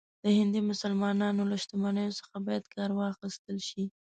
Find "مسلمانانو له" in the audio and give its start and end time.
0.71-1.55